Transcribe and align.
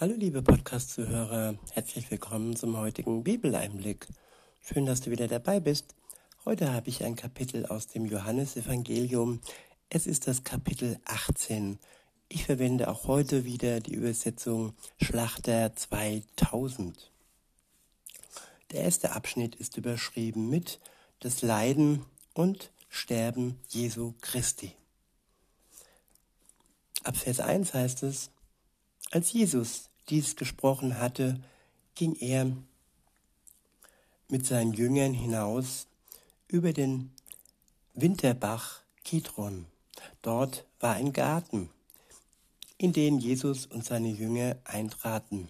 Hallo 0.00 0.14
liebe 0.16 0.42
Podcast-Zuhörer, 0.42 1.58
herzlich 1.72 2.08
willkommen 2.08 2.54
zum 2.54 2.76
heutigen 2.76 3.24
Bibeleinblick. 3.24 4.06
Schön, 4.60 4.86
dass 4.86 5.00
du 5.00 5.10
wieder 5.10 5.26
dabei 5.26 5.58
bist. 5.58 5.96
Heute 6.44 6.72
habe 6.72 6.88
ich 6.88 7.02
ein 7.02 7.16
Kapitel 7.16 7.66
aus 7.66 7.88
dem 7.88 8.06
Johannesevangelium. 8.06 9.40
Es 9.90 10.06
ist 10.06 10.28
das 10.28 10.44
Kapitel 10.44 11.00
18. 11.04 11.80
Ich 12.28 12.44
verwende 12.44 12.86
auch 12.86 13.08
heute 13.08 13.44
wieder 13.44 13.80
die 13.80 13.94
Übersetzung 13.94 14.72
Schlachter 15.02 15.74
2000. 15.74 17.10
Der 18.70 18.82
erste 18.82 19.10
Abschnitt 19.16 19.56
ist 19.56 19.78
überschrieben 19.78 20.48
mit 20.48 20.78
das 21.18 21.42
Leiden 21.42 22.04
und 22.34 22.70
Sterben 22.88 23.58
Jesu 23.68 24.14
Christi. 24.20 24.76
Ab 27.02 27.16
Vers 27.16 27.40
1 27.40 27.74
heißt 27.74 28.04
es, 28.04 28.30
als 29.10 29.32
Jesus 29.32 29.90
dies 30.08 30.36
gesprochen 30.36 30.98
hatte, 30.98 31.40
ging 31.94 32.14
er 32.16 32.56
mit 34.28 34.46
seinen 34.46 34.72
Jüngern 34.72 35.14
hinaus 35.14 35.86
über 36.48 36.72
den 36.72 37.10
Winterbach 37.94 38.82
Kidron. 39.04 39.66
Dort 40.22 40.66
war 40.80 40.94
ein 40.94 41.12
Garten, 41.12 41.70
in 42.76 42.92
den 42.92 43.18
Jesus 43.18 43.66
und 43.66 43.84
seine 43.84 44.08
Jünger 44.08 44.56
eintraten. 44.64 45.48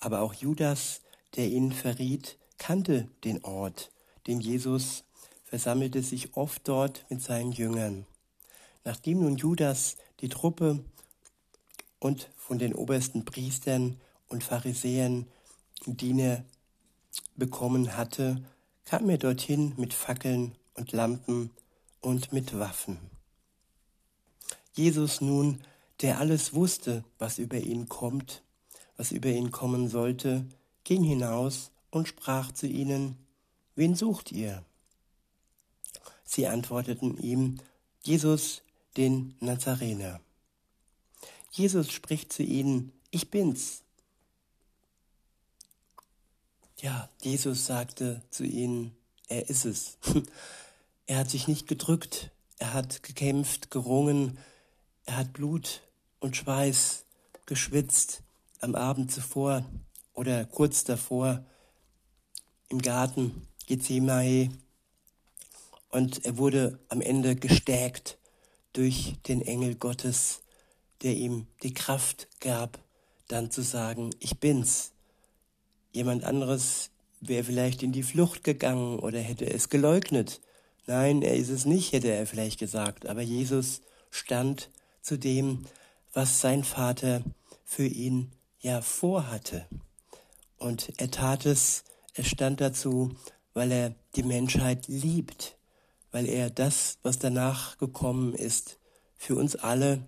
Aber 0.00 0.20
auch 0.20 0.34
Judas, 0.34 1.00
der 1.36 1.48
ihn 1.48 1.72
verriet, 1.72 2.38
kannte 2.58 3.08
den 3.24 3.44
Ort, 3.44 3.90
denn 4.26 4.40
Jesus 4.40 5.04
versammelte 5.44 6.02
sich 6.02 6.36
oft 6.36 6.68
dort 6.68 7.06
mit 7.08 7.22
seinen 7.22 7.52
Jüngern. 7.52 8.06
Nachdem 8.84 9.20
nun 9.20 9.36
Judas 9.36 9.96
die 10.20 10.28
Truppe 10.28 10.84
und 12.00 12.28
von 12.36 12.58
den 12.58 12.74
obersten 12.74 13.24
Priestern 13.24 14.00
und 14.28 14.44
Pharisäern 14.44 15.26
Diener 15.86 16.44
bekommen 17.36 17.96
hatte, 17.96 18.42
kam 18.84 19.08
er 19.08 19.18
dorthin 19.18 19.74
mit 19.76 19.94
Fackeln 19.94 20.54
und 20.74 20.92
Lampen 20.92 21.50
und 22.00 22.32
mit 22.32 22.58
Waffen. 22.58 22.98
Jesus 24.72 25.20
nun, 25.20 25.62
der 26.00 26.18
alles 26.18 26.54
wusste, 26.54 27.04
was 27.18 27.38
über 27.38 27.58
ihn 27.58 27.88
kommt, 27.88 28.42
was 28.96 29.12
über 29.12 29.28
ihn 29.28 29.50
kommen 29.50 29.88
sollte, 29.88 30.46
ging 30.84 31.02
hinaus 31.02 31.70
und 31.90 32.08
sprach 32.08 32.52
zu 32.52 32.66
ihnen, 32.66 33.16
Wen 33.74 33.94
sucht 33.94 34.32
ihr? 34.32 34.64
Sie 36.24 36.46
antworteten 36.46 37.16
ihm, 37.18 37.58
Jesus, 38.02 38.62
den 38.96 39.34
Nazarener. 39.40 40.20
Jesus 41.58 41.90
spricht 41.90 42.32
zu 42.32 42.44
ihnen, 42.44 42.92
ich 43.10 43.30
bin's. 43.30 43.82
Ja, 46.80 47.08
Jesus 47.20 47.66
sagte 47.66 48.22
zu 48.30 48.44
ihnen, 48.44 48.96
er 49.28 49.48
ist 49.48 49.64
es. 49.64 49.98
Er 51.10 51.16
hat 51.16 51.30
sich 51.30 51.48
nicht 51.48 51.66
gedrückt, 51.66 52.30
er 52.58 52.74
hat 52.74 53.02
gekämpft, 53.02 53.70
gerungen, 53.70 54.38
er 55.06 55.16
hat 55.16 55.32
Blut 55.32 55.80
und 56.20 56.36
Schweiß 56.36 57.06
geschwitzt 57.46 58.22
am 58.60 58.74
Abend 58.74 59.10
zuvor 59.10 59.64
oder 60.12 60.44
kurz 60.44 60.84
davor 60.84 61.46
im 62.68 62.82
Garten 62.82 63.48
Gethsemane 63.64 64.50
und 65.88 66.26
er 66.26 66.36
wurde 66.36 66.78
am 66.90 67.00
Ende 67.00 67.36
gestärkt 67.36 68.18
durch 68.74 69.14
den 69.28 69.40
Engel 69.40 69.76
Gottes 69.76 70.42
der 71.02 71.14
ihm 71.14 71.46
die 71.62 71.74
Kraft 71.74 72.28
gab, 72.40 72.78
dann 73.28 73.50
zu 73.50 73.62
sagen, 73.62 74.10
ich 74.20 74.38
bin's. 74.38 74.92
Jemand 75.92 76.24
anderes 76.24 76.90
wäre 77.20 77.44
vielleicht 77.44 77.82
in 77.82 77.92
die 77.92 78.02
Flucht 78.02 78.44
gegangen 78.44 78.98
oder 78.98 79.20
hätte 79.20 79.46
es 79.46 79.68
geleugnet. 79.68 80.40
Nein, 80.86 81.22
er 81.22 81.36
ist 81.36 81.50
es 81.50 81.64
nicht, 81.64 81.92
hätte 81.92 82.10
er 82.10 82.26
vielleicht 82.26 82.58
gesagt. 82.58 83.06
Aber 83.06 83.22
Jesus 83.22 83.80
stand 84.10 84.70
zu 85.02 85.18
dem, 85.18 85.66
was 86.12 86.40
sein 86.40 86.64
Vater 86.64 87.22
für 87.64 87.86
ihn 87.86 88.32
ja 88.60 88.80
vorhatte. 88.80 89.66
Und 90.56 90.92
er 90.96 91.10
tat 91.10 91.46
es, 91.46 91.84
er 92.14 92.24
stand 92.24 92.60
dazu, 92.60 93.14
weil 93.54 93.70
er 93.70 93.94
die 94.16 94.22
Menschheit 94.22 94.88
liebt, 94.88 95.56
weil 96.10 96.26
er 96.26 96.50
das, 96.50 96.98
was 97.02 97.18
danach 97.18 97.78
gekommen 97.78 98.34
ist, 98.34 98.78
für 99.16 99.36
uns 99.36 99.56
alle 99.56 100.06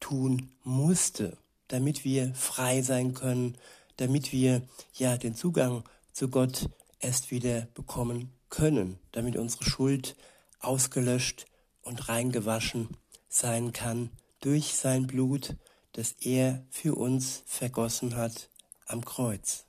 tun 0.00 0.50
musste, 0.64 1.36
damit 1.68 2.04
wir 2.04 2.34
frei 2.34 2.82
sein 2.82 3.14
können, 3.14 3.56
damit 3.96 4.32
wir 4.32 4.62
ja 4.94 5.16
den 5.16 5.34
Zugang 5.34 5.84
zu 6.12 6.28
Gott 6.28 6.68
erst 6.98 7.30
wieder 7.30 7.68
bekommen 7.74 8.32
können, 8.48 8.98
damit 9.12 9.36
unsere 9.36 9.64
Schuld 9.64 10.16
ausgelöscht 10.58 11.46
und 11.82 12.08
reingewaschen 12.08 12.88
sein 13.28 13.72
kann 13.72 14.10
durch 14.40 14.74
sein 14.74 15.06
Blut, 15.06 15.56
das 15.92 16.12
er 16.20 16.64
für 16.70 16.94
uns 16.94 17.42
vergossen 17.46 18.16
hat 18.16 18.48
am 18.86 19.04
Kreuz. 19.04 19.64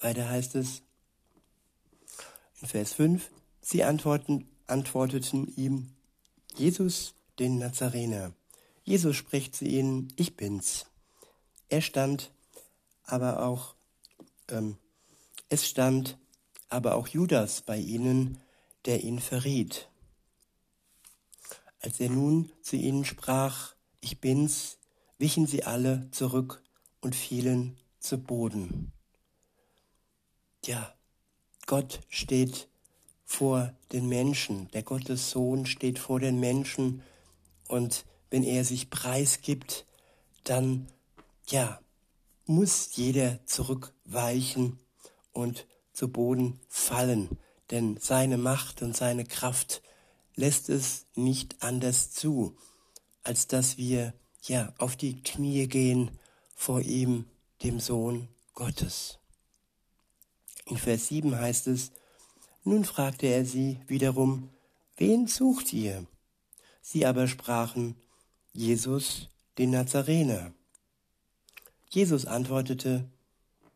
Weiter 0.00 0.28
heißt 0.28 0.54
es 0.56 0.82
in 2.60 2.68
Vers 2.68 2.94
5, 2.94 3.30
sie 3.60 3.84
antworten, 3.84 4.48
antworteten 4.66 5.52
ihm, 5.56 5.92
Jesus, 6.56 7.14
den 7.38 7.58
Nazarener. 7.58 8.32
Jesus 8.84 9.16
spricht 9.16 9.54
zu 9.54 9.64
ihnen, 9.64 10.12
ich 10.16 10.36
bin's. 10.36 10.86
Er 11.68 11.80
stand 11.80 12.32
aber 13.04 13.42
auch, 13.44 13.74
ähm, 14.48 14.76
es 15.48 15.68
stand 15.68 16.18
aber 16.68 16.94
auch 16.96 17.08
Judas 17.08 17.62
bei 17.62 17.78
ihnen, 17.78 18.38
der 18.84 19.04
ihn 19.04 19.20
verriet. 19.20 19.88
Als 21.80 22.00
er 22.00 22.10
nun 22.10 22.52
zu 22.62 22.76
ihnen 22.76 23.04
sprach, 23.04 23.74
ich 24.00 24.20
bin's, 24.20 24.78
wichen 25.18 25.46
sie 25.46 25.64
alle 25.64 26.08
zurück 26.10 26.62
und 27.00 27.14
fielen 27.14 27.76
zu 27.98 28.18
Boden. 28.18 28.92
Ja, 30.64 30.94
Gott 31.66 32.00
steht 32.08 32.68
vor 33.24 33.74
den 33.92 34.08
Menschen, 34.08 34.68
der 34.72 34.82
Gottes 34.82 35.30
Sohn 35.30 35.66
steht 35.66 35.98
vor 35.98 36.20
den 36.20 36.38
Menschen 36.38 37.02
und 37.72 38.04
wenn 38.28 38.42
er 38.42 38.66
sich 38.66 38.90
preisgibt, 38.90 39.86
dann, 40.44 40.88
ja, 41.48 41.80
muss 42.44 42.94
jeder 42.96 43.44
zurückweichen 43.46 44.78
und 45.32 45.66
zu 45.94 46.08
Boden 46.08 46.60
fallen, 46.68 47.38
denn 47.70 47.96
seine 47.98 48.36
Macht 48.36 48.82
und 48.82 48.94
seine 48.94 49.24
Kraft 49.24 49.80
lässt 50.34 50.68
es 50.68 51.06
nicht 51.14 51.62
anders 51.62 52.10
zu, 52.10 52.58
als 53.22 53.46
dass 53.46 53.78
wir 53.78 54.12
ja 54.42 54.74
auf 54.76 54.94
die 54.94 55.22
Knie 55.22 55.66
gehen 55.66 56.10
vor 56.54 56.82
ihm, 56.82 57.24
dem 57.62 57.80
Sohn 57.80 58.28
Gottes. 58.52 59.18
In 60.66 60.76
Vers 60.76 61.08
7 61.08 61.34
heißt 61.34 61.68
es, 61.68 61.90
nun 62.64 62.84
fragte 62.84 63.28
er 63.28 63.46
sie 63.46 63.80
wiederum, 63.86 64.50
wen 64.98 65.26
sucht 65.26 65.72
ihr? 65.72 66.06
Sie 66.82 67.06
aber 67.06 67.28
sprachen, 67.28 67.96
Jesus, 68.52 69.28
den 69.56 69.70
Nazarener. 69.70 70.52
Jesus 71.88 72.26
antwortete, 72.26 73.08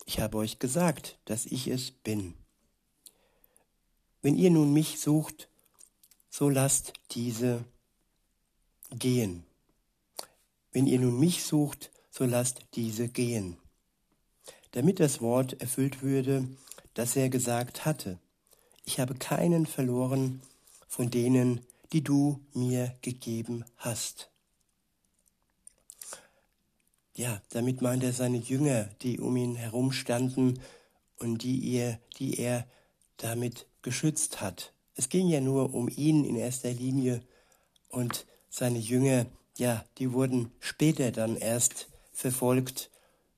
ich 0.05 0.21
habe 0.21 0.37
euch 0.37 0.59
gesagt, 0.59 1.19
dass 1.25 1.47
ich 1.47 1.69
es 1.69 1.93
bin. 1.93 2.35
Wenn 4.23 4.37
ihr 4.37 4.51
nun 4.51 4.73
mich 4.73 5.01
sucht, 5.01 5.49
so 6.31 6.51
lasst 6.51 6.93
diese 7.13 7.65
gehen. 8.91 9.45
Wenn 10.73 10.87
ihr 10.87 10.99
nun 10.99 11.19
mich 11.19 11.45
sucht, 11.45 11.91
so 12.11 12.25
lasst 12.25 12.65
diese 12.75 13.09
gehen. 13.09 13.57
Damit 14.73 15.01
das 15.01 15.21
Wort 15.21 15.61
erfüllt 15.61 16.03
würde, 16.03 16.49
das 16.95 17.17
er 17.17 17.29
gesagt 17.29 17.85
hatte, 17.85 18.19
ich 18.85 19.01
habe 19.01 19.15
keinen 19.15 19.67
verloren 19.67 20.43
von 20.89 21.11
denen, 21.11 21.61
die 21.93 22.03
du 22.03 22.41
mir 22.53 22.97
gegeben 23.03 23.65
hast. 23.77 24.31
Ja, 27.15 27.41
damit 27.51 27.81
meint 27.81 28.03
er 28.03 28.13
seine 28.13 28.39
Jünger, 28.39 28.85
die 29.01 29.19
um 29.19 29.37
ihn 29.37 29.57
herum 29.57 29.91
standen 29.93 30.61
und 31.19 31.43
die, 31.43 31.59
ihr, 31.59 31.99
die 32.19 32.39
er 32.39 32.67
damit 33.17 33.67
geschützt 33.81 34.41
hat. 34.41 34.75
Es 34.95 35.09
ging 35.09 35.29
ja 35.29 35.41
nur 35.41 35.75
um 35.75 35.89
ihn 35.89 36.25
in 36.25 36.37
erster 36.37 36.71
Linie 36.71 37.23
und 37.89 38.27
seine 38.51 38.79
Jünger, 38.79 39.27
ja, 39.57 39.85
die 39.99 40.13
wurden 40.13 40.53
später 40.61 41.11
dann 41.11 41.37
erst 41.37 41.89
verfolgt, 42.13 42.91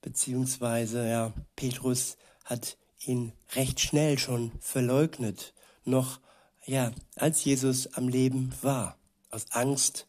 beziehungsweise, 0.02 1.08
ja, 1.08 1.32
Petrus 1.54 2.16
hat 2.44 2.76
ihn 3.04 3.32
recht 3.54 3.80
schnell 3.80 4.18
schon 4.18 4.52
verleugnet, 4.60 5.54
noch 5.84 6.20
ja, 6.68 6.92
als 7.16 7.44
Jesus 7.44 7.94
am 7.94 8.08
Leben 8.08 8.52
war, 8.60 8.98
aus 9.30 9.46
Angst, 9.50 10.06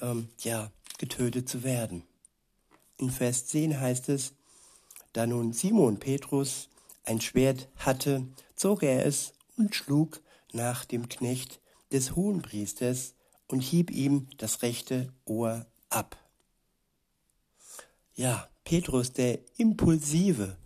ähm, 0.00 0.28
ja, 0.40 0.72
getötet 0.98 1.48
zu 1.48 1.62
werden. 1.62 2.02
In 2.98 3.10
Vers 3.10 3.46
10 3.46 3.80
heißt 3.80 4.08
es, 4.08 4.34
da 5.12 5.26
nun 5.26 5.52
Simon 5.52 6.00
Petrus 6.00 6.68
ein 7.04 7.20
Schwert 7.20 7.68
hatte, 7.76 8.26
zog 8.56 8.82
er 8.82 9.06
es 9.06 9.32
und 9.56 9.74
schlug 9.74 10.20
nach 10.52 10.84
dem 10.84 11.08
Knecht 11.08 11.60
des 11.92 12.16
Hohenpriesters 12.16 13.14
und 13.46 13.60
hieb 13.60 13.90
ihm 13.92 14.26
das 14.36 14.62
rechte 14.62 15.12
Ohr 15.24 15.64
ab. 15.90 16.16
Ja, 18.14 18.48
Petrus, 18.64 19.12
der 19.12 19.38
Impulsive, 19.56 20.56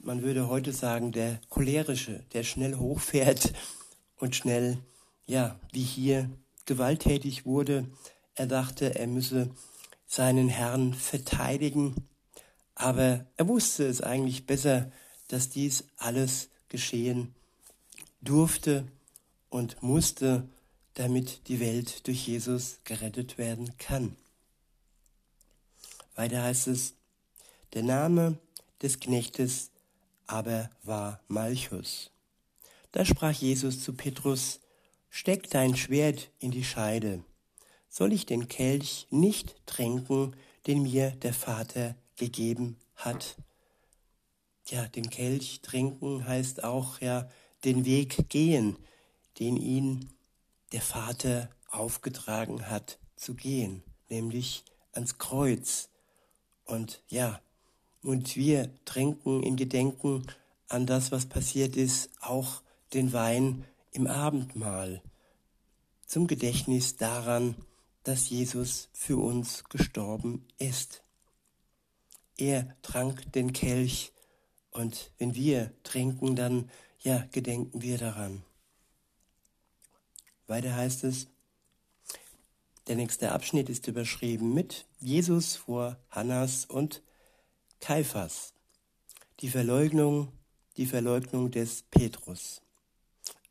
man 0.00 0.22
würde 0.22 0.48
heute 0.48 0.72
sagen, 0.72 1.12
der 1.12 1.38
cholerische, 1.50 2.24
der 2.32 2.44
schnell 2.44 2.76
hochfährt 2.76 3.52
und 4.22 4.36
schnell, 4.36 4.78
ja, 5.26 5.58
wie 5.72 5.82
hier 5.82 6.30
gewalttätig 6.64 7.44
wurde. 7.44 7.88
Er 8.36 8.46
dachte, 8.46 8.94
er 8.94 9.08
müsse 9.08 9.50
seinen 10.06 10.48
Herrn 10.48 10.94
verteidigen, 10.94 11.96
aber 12.76 13.26
er 13.36 13.48
wusste 13.48 13.84
es 13.84 14.00
eigentlich 14.00 14.46
besser, 14.46 14.92
dass 15.26 15.48
dies 15.48 15.84
alles 15.96 16.50
geschehen 16.68 17.34
durfte 18.20 18.86
und 19.50 19.82
musste, 19.82 20.48
damit 20.94 21.48
die 21.48 21.58
Welt 21.58 22.06
durch 22.06 22.28
Jesus 22.28 22.78
gerettet 22.84 23.38
werden 23.38 23.76
kann. 23.76 24.16
Weiter 26.14 26.44
heißt 26.44 26.68
es, 26.68 26.94
der 27.74 27.82
Name 27.82 28.38
des 28.82 29.00
Knechtes 29.00 29.72
aber 30.28 30.70
war 30.84 31.20
Malchus. 31.26 32.11
Da 32.92 33.04
sprach 33.04 33.32
Jesus 33.32 33.82
zu 33.82 33.94
Petrus, 33.94 34.60
Steck 35.08 35.50
dein 35.50 35.76
Schwert 35.76 36.30
in 36.38 36.50
die 36.50 36.64
Scheide. 36.64 37.24
Soll 37.88 38.12
ich 38.12 38.24
den 38.24 38.48
Kelch 38.48 39.06
nicht 39.10 39.56
tränken, 39.66 40.36
den 40.66 40.82
mir 40.82 41.10
der 41.10 41.34
Vater 41.34 41.96
gegeben 42.16 42.78
hat? 42.94 43.36
Ja, 44.68 44.88
den 44.88 45.10
Kelch 45.10 45.60
trinken 45.60 46.26
heißt 46.26 46.64
auch 46.64 47.00
ja 47.00 47.28
den 47.64 47.84
Weg 47.84 48.28
gehen, 48.30 48.76
den 49.38 49.56
ihn 49.56 50.08
der 50.72 50.80
Vater 50.80 51.50
aufgetragen 51.70 52.70
hat 52.70 52.98
zu 53.16 53.34
gehen, 53.34 53.82
nämlich 54.08 54.64
ans 54.92 55.18
Kreuz. 55.18 55.90
Und 56.64 57.02
ja, 57.08 57.40
und 58.02 58.36
wir 58.36 58.70
trinken 58.84 59.42
in 59.42 59.56
Gedenken 59.56 60.26
an 60.68 60.86
das, 60.86 61.12
was 61.12 61.26
passiert 61.26 61.76
ist, 61.76 62.10
auch 62.20 62.62
den 62.92 63.12
Wein 63.12 63.64
im 63.92 64.06
Abendmahl, 64.06 65.02
zum 66.06 66.26
Gedächtnis 66.26 66.96
daran, 66.96 67.56
dass 68.04 68.28
Jesus 68.30 68.88
für 68.92 69.16
uns 69.16 69.64
gestorben 69.64 70.46
ist. 70.58 71.02
Er 72.36 72.76
trank 72.82 73.32
den 73.32 73.52
Kelch 73.52 74.12
und 74.70 75.12
wenn 75.18 75.34
wir 75.34 75.72
trinken, 75.82 76.34
dann 76.34 76.70
ja, 77.00 77.26
gedenken 77.30 77.82
wir 77.82 77.98
daran. 77.98 78.42
Weiter 80.46 80.74
heißt 80.74 81.04
es, 81.04 81.28
der 82.88 82.96
nächste 82.96 83.32
Abschnitt 83.32 83.68
ist 83.68 83.86
überschrieben 83.86 84.54
mit 84.54 84.86
Jesus 84.98 85.56
vor 85.56 85.98
Hannas 86.10 86.64
und 86.64 87.02
Kaiphas. 87.80 88.54
Die 89.40 89.48
Verleugnung, 89.48 90.32
die 90.76 90.86
Verleugnung 90.86 91.50
des 91.50 91.82
Petrus. 91.90 92.61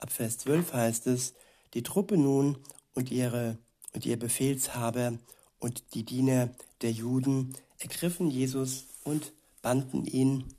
Ab 0.01 0.12
Vers 0.12 0.39
12 0.39 0.74
heißt 0.74 1.07
es, 1.07 1.36
die 1.75 1.83
Truppe 1.83 2.18
nun 2.18 2.57
und 2.95 3.12
ihre 3.12 3.57
und 3.94 4.06
ihr 4.06 4.18
Befehlshaber 4.18 5.13
und 5.59 5.94
die 5.94 6.03
Diener 6.03 6.50
der 6.81 6.92
Juden 6.92 7.56
ergriffen 7.77 8.30
Jesus 8.30 8.88
und 9.03 9.31
banden 9.62 10.06
ihn 10.06 10.56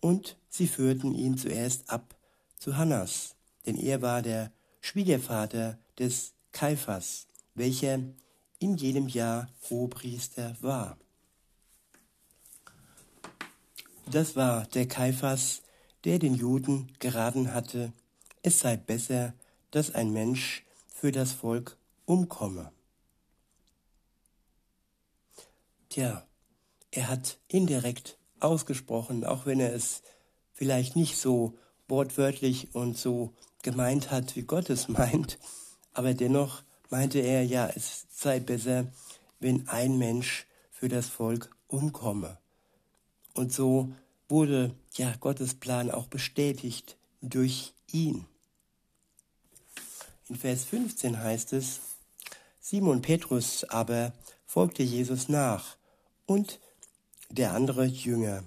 und 0.00 0.36
sie 0.48 0.66
führten 0.66 1.14
ihn 1.14 1.36
zuerst 1.36 1.90
ab 1.90 2.16
zu 2.58 2.78
Hannas, 2.78 3.34
denn 3.66 3.76
er 3.76 4.00
war 4.00 4.22
der 4.22 4.52
Schwiegervater 4.80 5.78
des 5.98 6.32
Kaiphas, 6.52 7.26
welcher 7.54 8.00
in 8.58 8.76
jedem 8.76 9.08
Jahr 9.08 9.48
Hohepriester 9.68 10.56
war. 10.62 10.96
Das 14.10 14.34
war 14.34 14.66
der 14.68 14.88
Kaiphas, 14.88 15.60
der 16.04 16.18
den 16.18 16.34
Juden 16.34 16.92
geraten 16.98 17.52
hatte, 17.52 17.92
es 18.42 18.60
sei 18.60 18.76
besser, 18.76 19.34
dass 19.70 19.94
ein 19.94 20.12
Mensch 20.12 20.64
für 20.94 21.12
das 21.12 21.32
Volk 21.32 21.76
umkomme. 22.06 22.72
Tja, 25.88 26.26
er 26.90 27.08
hat 27.08 27.38
indirekt 27.48 28.18
ausgesprochen, 28.40 29.24
auch 29.24 29.46
wenn 29.46 29.60
er 29.60 29.74
es 29.74 30.02
vielleicht 30.52 30.96
nicht 30.96 31.16
so 31.16 31.58
wortwörtlich 31.88 32.74
und 32.74 32.96
so 32.96 33.32
gemeint 33.62 34.10
hat, 34.10 34.36
wie 34.36 34.42
Gott 34.42 34.70
es 34.70 34.88
meint, 34.88 35.38
aber 35.92 36.14
dennoch 36.14 36.62
meinte 36.90 37.18
er, 37.18 37.44
ja, 37.44 37.68
es 37.68 38.06
sei 38.10 38.40
besser, 38.40 38.86
wenn 39.40 39.68
ein 39.68 39.98
Mensch 39.98 40.46
für 40.70 40.88
das 40.88 41.08
Volk 41.08 41.54
umkomme. 41.66 42.38
Und 43.34 43.52
so 43.52 43.92
wurde 44.28 44.74
ja 44.94 45.14
Gottes 45.20 45.54
Plan 45.54 45.90
auch 45.90 46.06
bestätigt 46.06 46.96
durch 47.20 47.72
ihn. 47.92 48.26
In 50.28 50.36
Vers 50.36 50.64
15 50.64 51.18
heißt 51.18 51.54
es, 51.54 51.80
Simon 52.60 53.00
Petrus 53.00 53.64
aber 53.64 54.12
folgte 54.46 54.82
Jesus 54.82 55.28
nach 55.28 55.76
und 56.26 56.60
der 57.30 57.54
andere 57.54 57.84
Jünger. 57.84 58.44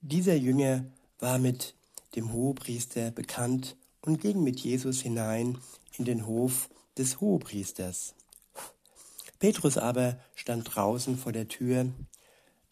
Dieser 0.00 0.36
Jünger 0.36 0.84
war 1.18 1.38
mit 1.38 1.74
dem 2.14 2.32
Hohepriester 2.32 3.10
bekannt 3.10 3.76
und 4.00 4.20
ging 4.20 4.44
mit 4.44 4.60
Jesus 4.60 5.00
hinein 5.00 5.58
in 5.98 6.04
den 6.04 6.26
Hof 6.26 6.68
des 6.96 7.20
Hohepriesters. 7.20 8.14
Petrus 9.38 9.78
aber 9.78 10.18
stand 10.34 10.74
draußen 10.74 11.18
vor 11.18 11.32
der 11.32 11.48
Tür. 11.48 11.86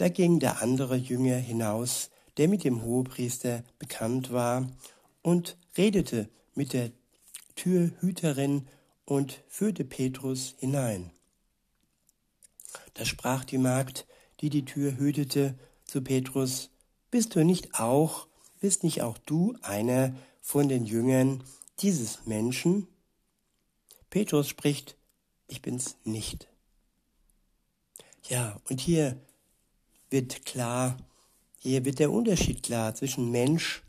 Da 0.02 0.08
ging 0.08 0.40
der 0.40 0.62
andere 0.62 0.96
Jünger 0.96 1.36
hinaus, 1.36 2.10
der 2.36 2.48
mit 2.48 2.64
dem 2.64 2.82
Hohepriester 2.82 3.62
bekannt 3.78 4.32
war, 4.32 4.68
und 5.22 5.56
redete 5.76 6.28
mit 6.56 6.72
der 6.72 6.90
Türhüterin 7.54 8.66
und 9.04 9.44
führte 9.46 9.84
Petrus 9.84 10.56
hinein. 10.58 11.12
Da 12.94 13.04
sprach 13.04 13.44
die 13.44 13.58
Magd, 13.58 14.04
die 14.40 14.50
die 14.50 14.64
Tür 14.64 14.96
hütete, 14.96 15.56
zu 15.84 16.02
Petrus, 16.02 16.70
Bist 17.12 17.36
du 17.36 17.44
nicht 17.44 17.78
auch, 17.78 18.26
bist 18.58 18.82
nicht 18.82 19.02
auch 19.02 19.18
du 19.18 19.56
einer 19.62 20.16
von 20.40 20.68
den 20.68 20.84
Jüngern 20.84 21.44
dieses 21.78 22.26
Menschen? 22.26 22.88
Petrus 24.10 24.48
spricht, 24.48 24.96
ich 25.46 25.62
bin's 25.62 25.96
nicht. 26.02 26.48
Ja, 28.24 28.60
und 28.68 28.80
hier 28.80 29.16
wird 30.12 30.44
klar, 30.44 30.96
hier 31.58 31.84
wird 31.84 31.98
der 31.98 32.12
Unterschied 32.12 32.62
klar 32.62 32.94
zwischen 32.94 33.30
Mensch 33.30 33.82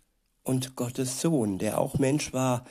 und 0.43 0.75
Gottes 0.75 1.21
Sohn, 1.21 1.59
der 1.59 1.79
auch 1.79 1.99
Mensch 1.99 2.33
war, 2.33 2.65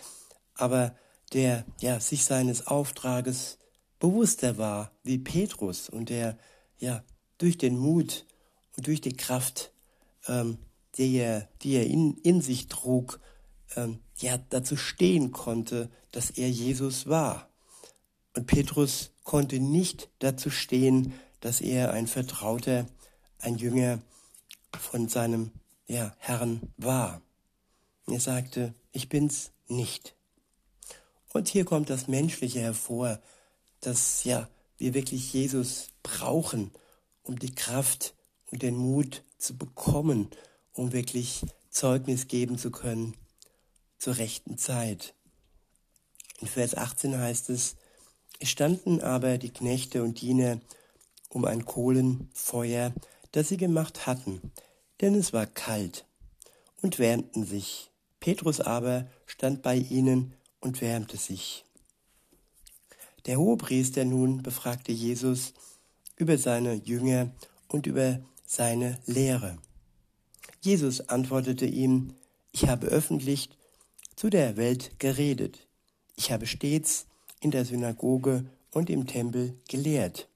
aber 0.55 0.95
der 1.33 1.65
ja 1.81 2.01
sich 2.01 2.25
seines 2.25 2.67
Auftrages 2.67 3.59
bewusster 3.99 4.59
war 4.59 4.91
wie 5.05 5.19
Petrus 5.19 5.89
und 5.89 6.09
der 6.09 6.39
ja 6.79 7.05
durch 7.39 7.59
den 7.59 7.79
Mut 7.79 8.27
und 8.77 8.87
durch 8.87 9.01
die 9.01 9.17
Kraft, 9.17 9.73
ähm, 10.27 10.59
die 10.97 11.17
er, 11.17 11.49
die 11.63 11.75
er 11.75 11.87
in, 11.87 12.17
in 12.19 12.41
sich 12.41 12.69
trug, 12.69 13.21
ähm, 13.77 14.01
ja 14.19 14.39
dazu 14.51 14.77
stehen 14.77 15.31
konnte, 15.33 15.91
dass 16.11 16.31
er 16.31 16.51
Jesus 16.51 17.07
war. 17.07 17.49
Und 18.35 18.47
Petrus 18.47 19.13
konnte 19.25 19.61
nicht 19.61 20.11
dazu 20.19 20.51
stehen, 20.51 21.15
dass 21.41 21.61
er 21.61 21.93
ein 21.93 22.07
Vertrauter, 22.07 22.87
ein 23.43 23.59
Jünger 23.59 24.01
von 24.79 25.09
seinem 25.09 25.53
ja, 25.87 26.15
Herrn 26.19 26.73
war. 26.77 27.21
er 28.07 28.21
sagte, 28.21 28.75
ich 28.93 29.09
bin's 29.09 29.51
nicht. 29.69 30.15
Und 31.33 31.49
hier 31.49 31.65
kommt 31.65 31.91
das 31.91 32.09
Menschliche 32.09 32.61
hervor, 32.61 33.21
dass 33.81 34.25
ja 34.25 34.49
wir 34.79 34.95
wirklich 34.95 35.33
Jesus 35.33 35.89
brauchen, 36.03 36.71
um 37.23 37.39
die 37.39 37.55
Kraft 37.55 38.15
und 38.51 38.63
den 38.63 38.77
Mut 38.77 39.23
zu 39.39 39.57
bekommen, 39.57 40.31
um 40.73 40.93
wirklich 40.93 41.43
Zeugnis 41.71 42.29
geben 42.29 42.59
zu 42.59 42.71
können 42.71 43.17
zur 43.99 44.19
rechten 44.19 44.59
Zeit. 44.59 45.15
In 46.41 46.49
Vers 46.49 46.75
18 46.77 47.19
heißt 47.19 47.51
es, 47.51 47.77
es 48.41 48.49
standen 48.49 49.01
aber 49.01 49.39
die 49.39 49.53
Knechte 49.53 50.03
und 50.03 50.21
Diener 50.21 50.61
um 51.29 51.45
ein 51.45 51.65
Kohlenfeuer, 51.65 52.93
das 53.33 53.49
sie 53.49 53.57
gemacht 53.57 54.07
hatten, 54.07 54.53
denn 55.01 55.15
es 55.15 55.33
war 55.33 55.47
kalt, 55.47 56.07
und 56.83 56.99
wärmten 56.99 57.47
sich. 57.47 57.91
Petrus 58.21 58.61
aber 58.61 59.09
stand 59.27 59.63
bei 59.63 59.77
ihnen 59.77 60.35
und 60.61 60.81
wärmte 60.81 61.17
sich. 61.17 61.65
Der 63.27 63.39
Hohepriester 63.39 64.05
nun 64.05 64.43
befragte 64.43 64.93
Jesus 64.93 65.55
über 66.17 66.37
seine 66.39 66.75
Jünger 66.75 67.31
und 67.69 67.87
über 67.87 68.21
seine 68.45 68.99
Lehre. 69.07 69.59
Jesus 70.61 71.09
antwortete 71.09 71.67
ihm, 71.67 72.15
ich 72.53 72.69
habe 72.69 72.89
öffentlich 72.89 73.49
zu 74.15 74.29
der 74.29 74.57
Welt 74.57 74.99
geredet. 74.99 75.67
Ich 76.17 76.31
habe 76.31 76.47
stets 76.47 77.07
in 77.41 77.51
der 77.51 77.65
Synagoge 77.65 78.45
und 78.71 78.91
im 78.91 79.07
Tempel 79.07 79.59
gelehrt, 79.69 80.29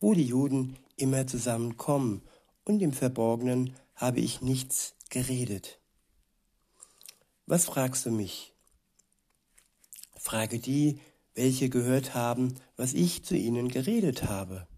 wo 0.00 0.14
die 0.14 0.26
Juden 0.26 0.76
immer 1.00 1.26
zusammenkommen, 1.26 2.22
und 2.64 2.82
im 2.82 2.92
Verborgenen 2.92 3.74
habe 3.96 4.20
ich 4.20 4.42
nichts 4.42 4.94
geredet. 5.08 5.80
Was 7.46 7.64
fragst 7.64 8.06
du 8.06 8.10
mich? 8.10 8.52
Frage 10.16 10.58
die, 10.58 11.00
welche 11.34 11.68
gehört 11.68 12.14
haben, 12.14 12.54
was 12.76 12.92
ich 12.92 13.24
zu 13.24 13.36
ihnen 13.36 13.68
geredet 13.68 14.24
habe. 14.24 14.68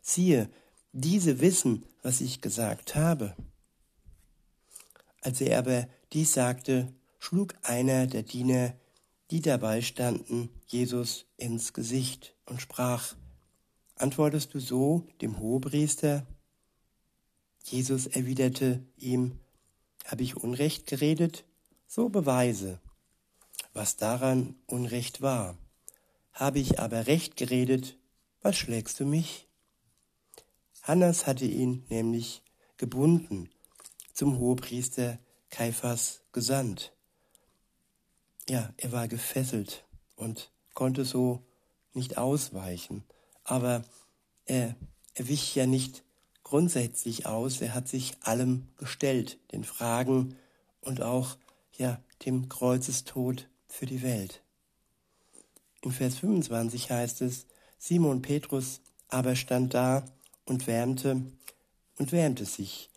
Siehe, 0.00 0.48
diese 0.92 1.40
wissen, 1.40 1.84
was 2.02 2.20
ich 2.20 2.40
gesagt 2.40 2.94
habe. 2.94 3.36
Als 5.20 5.40
er 5.40 5.58
aber 5.58 5.88
dies 6.12 6.32
sagte, 6.32 6.92
schlug 7.18 7.54
einer 7.62 8.06
der 8.06 8.22
Diener, 8.22 8.74
die 9.30 9.40
dabei 9.40 9.82
standen, 9.82 10.48
Jesus 10.66 11.26
ins 11.36 11.72
Gesicht 11.72 12.34
und 12.46 12.62
sprach, 12.62 13.14
Antwortest 14.00 14.54
du 14.54 14.60
so 14.60 15.06
dem 15.20 15.38
Hohepriester? 15.40 16.26
Jesus 17.64 18.06
erwiderte 18.06 18.82
ihm, 18.96 19.38
Habe 20.06 20.22
ich 20.22 20.38
Unrecht 20.38 20.86
geredet? 20.86 21.44
So 21.86 22.08
beweise, 22.08 22.80
was 23.74 23.98
daran 23.98 24.54
Unrecht 24.64 25.20
war. 25.20 25.58
Habe 26.32 26.60
ich 26.60 26.80
aber 26.80 27.08
Recht 27.08 27.36
geredet, 27.36 27.98
was 28.40 28.56
schlägst 28.56 28.98
du 29.00 29.04
mich? 29.04 29.48
Hannas 30.80 31.26
hatte 31.26 31.44
ihn 31.44 31.84
nämlich 31.90 32.42
gebunden, 32.78 33.50
zum 34.14 34.38
Hohepriester 34.38 35.18
Kaiphas 35.50 36.22
gesandt. 36.32 36.94
Ja, 38.48 38.72
er 38.78 38.92
war 38.92 39.08
gefesselt 39.08 39.84
und 40.16 40.50
konnte 40.72 41.04
so 41.04 41.44
nicht 41.92 42.16
ausweichen, 42.16 43.04
aber 43.50 43.84
er, 44.46 44.76
er 45.14 45.28
wich 45.28 45.54
ja 45.54 45.66
nicht 45.66 46.04
grundsätzlich 46.44 47.26
aus, 47.26 47.60
er 47.60 47.74
hat 47.74 47.88
sich 47.88 48.16
allem 48.22 48.68
gestellt, 48.76 49.38
den 49.52 49.64
Fragen 49.64 50.36
und 50.80 51.02
auch 51.02 51.36
ja 51.76 52.00
dem 52.24 52.48
Kreuzestod 52.48 53.48
für 53.66 53.86
die 53.86 54.02
Welt. 54.02 54.42
In 55.82 55.92
Vers 55.92 56.16
25 56.16 56.90
heißt 56.90 57.22
es, 57.22 57.46
Simon 57.78 58.22
Petrus 58.22 58.80
aber 59.08 59.34
stand 59.34 59.74
da 59.74 60.04
und 60.44 60.66
wärmte 60.66 61.22
und 61.98 62.12
wärmte 62.12 62.44
sich. 62.44 62.90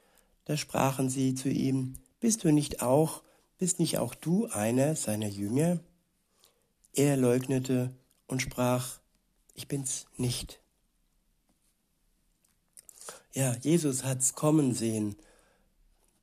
Da 0.45 0.57
sprachen 0.57 1.09
sie 1.09 1.33
zu 1.33 1.49
ihm, 1.49 1.95
bist 2.19 2.43
du 2.43 2.51
nicht 2.51 2.81
auch, 2.81 3.23
bist 3.57 3.79
nicht 3.79 3.97
auch 3.97 4.13
du 4.13 4.47
einer 4.47 4.95
seiner 4.95 5.27
Jünger? 5.27 5.79
Er 6.93 7.17
leugnete 7.17 7.95
und 8.27 8.41
sprach, 8.41 8.99
ich 9.53 9.67
bin's 9.67 10.05
nicht. 10.17 10.59
Ja, 13.33 13.55
Jesus 13.61 14.03
hat's 14.03 14.35
kommen 14.35 14.73
sehen. 14.73 15.15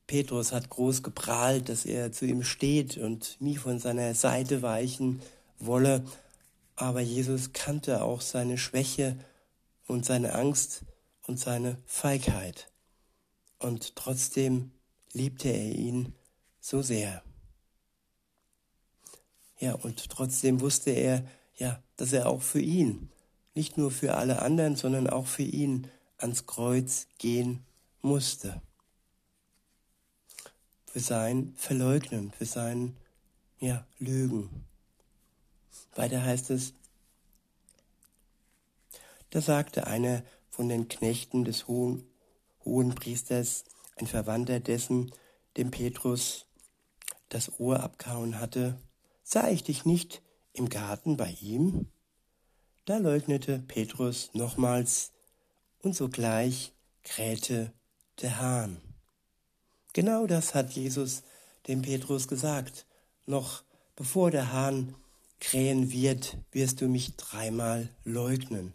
Petrus 0.07 0.53
hat 0.53 0.71
groß 0.71 1.03
geprahlt, 1.03 1.69
dass 1.69 1.85
er 1.85 2.13
zu 2.13 2.27
ihm 2.27 2.43
steht 2.43 2.97
und 2.97 3.41
nie 3.41 3.57
von 3.57 3.79
seiner 3.79 4.15
Seite 4.15 4.63
weichen 4.63 5.23
wolle. 5.59 6.05
Aber 6.77 7.01
Jesus 7.01 7.53
kannte 7.53 8.03
auch 8.03 8.21
seine 8.21 8.59
Schwäche 8.59 9.17
und 9.87 10.05
seine 10.05 10.35
Angst 10.35 10.83
und 11.27 11.39
seine 11.39 11.77
Feigheit. 11.87 12.71
Und 13.59 13.95
trotzdem 13.97 14.71
liebte 15.13 15.49
er 15.49 15.73
ihn 15.73 16.15
so 16.61 16.83
sehr. 16.83 17.23
Ja, 19.59 19.75
und 19.75 20.09
trotzdem 20.09 20.61
wusste 20.61 20.91
er, 20.91 21.25
ja, 21.57 21.83
dass 21.97 22.13
er 22.13 22.29
auch 22.29 22.41
für 22.41 22.61
ihn, 22.61 23.11
nicht 23.55 23.77
nur 23.77 23.91
für 23.91 24.15
alle 24.15 24.43
anderen, 24.43 24.77
sondern 24.77 25.09
auch 25.09 25.27
für 25.27 25.43
ihn 25.43 25.89
ans 26.19 26.47
Kreuz 26.47 27.09
gehen 27.19 27.65
musste. 28.03 28.61
Für 30.87 31.01
sein 31.01 31.55
Verleugnen, 31.57 32.33
für 32.33 32.47
sein, 32.47 32.97
ja, 33.59 33.87
Lügen. 33.99 34.65
Weiter 35.95 36.23
heißt 36.23 36.51
es, 36.51 36.75
da 39.31 39.41
sagte 39.41 39.87
einer 39.87 40.25
von 40.49 40.69
den 40.69 40.89
Knechten 40.89 41.45
des 41.45 41.69
hohen, 41.69 42.05
hohen 42.65 42.95
Priesters, 42.95 43.65
ein 43.97 44.07
Verwandter 44.07 44.61
dessen, 44.61 45.13
dem 45.57 45.71
Petrus 45.71 46.47
das 47.29 47.61
Ohr 47.61 47.81
abkauen 47.81 48.41
hatte, 48.41 48.81
sah 49.23 49.49
ich 49.49 49.63
dich 49.63 49.85
nicht 49.85 50.23
im 50.53 50.69
Garten 50.69 51.17
bei 51.17 51.37
ihm? 51.41 51.89
Da 52.91 52.99
leugnete 52.99 53.61
Petrus 53.61 54.31
nochmals, 54.33 55.13
und 55.79 55.95
sogleich 55.95 56.73
krähte 57.05 57.73
der 58.21 58.41
Hahn. 58.41 58.81
Genau 59.93 60.27
das 60.27 60.57
hat 60.57 60.73
Jesus 60.73 61.23
dem 61.69 61.83
Petrus 61.83 62.27
gesagt. 62.27 62.87
Noch 63.27 63.63
bevor 63.95 64.33
der 64.33 64.53
Hahn 64.53 64.97
krähen 65.39 65.93
wird, 65.93 66.37
wirst 66.51 66.81
du 66.81 66.89
mich 66.89 67.15
dreimal 67.15 67.89
leugnen. 68.03 68.75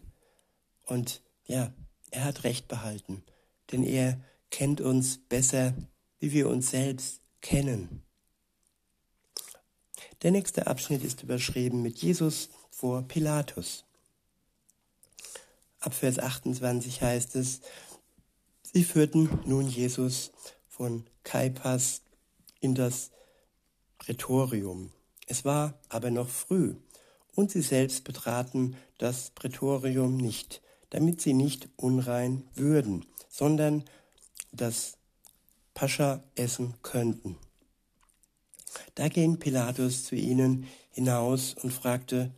Und 0.86 1.20
ja, 1.44 1.70
er 2.10 2.24
hat 2.24 2.44
recht 2.44 2.68
behalten, 2.68 3.22
denn 3.70 3.82
er 3.82 4.18
kennt 4.50 4.80
uns 4.80 5.18
besser, 5.28 5.74
wie 6.20 6.32
wir 6.32 6.48
uns 6.48 6.70
selbst 6.70 7.20
kennen. 7.42 8.02
Der 10.22 10.30
nächste 10.30 10.68
Abschnitt 10.68 11.04
ist 11.04 11.22
überschrieben 11.22 11.82
mit 11.82 11.98
Jesus 11.98 12.48
vor 12.70 13.02
Pilatus. 13.02 13.85
Ab 15.86 15.94
Vers 15.94 16.18
28 16.18 17.00
heißt 17.00 17.36
es, 17.36 17.60
sie 18.60 18.82
führten 18.82 19.30
nun 19.44 19.68
Jesus 19.68 20.32
von 20.66 21.04
Kaipas 21.22 22.02
in 22.58 22.74
das 22.74 23.12
Prätorium. 23.96 24.90
Es 25.28 25.44
war 25.44 25.78
aber 25.88 26.10
noch 26.10 26.28
früh, 26.28 26.74
und 27.36 27.52
sie 27.52 27.62
selbst 27.62 28.02
betraten 28.02 28.76
das 28.98 29.30
Prätorium 29.30 30.16
nicht, 30.16 30.60
damit 30.90 31.20
sie 31.20 31.34
nicht 31.34 31.68
unrein 31.76 32.42
würden, 32.56 33.06
sondern 33.28 33.84
das 34.50 34.98
Pascha 35.72 36.24
essen 36.34 36.74
könnten. 36.82 37.36
Da 38.96 39.06
ging 39.06 39.38
Pilatus 39.38 40.04
zu 40.04 40.16
ihnen 40.16 40.66
hinaus 40.90 41.54
und 41.54 41.72
fragte, 41.72 42.32